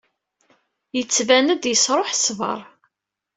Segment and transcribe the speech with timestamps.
[0.97, 2.59] Yettban-d yesṛuḥ ṣṣber.